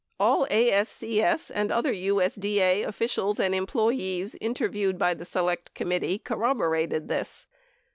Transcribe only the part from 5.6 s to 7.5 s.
Committee corroborated this.